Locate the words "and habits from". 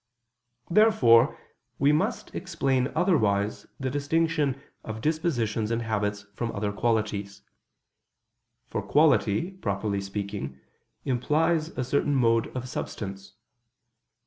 5.69-6.51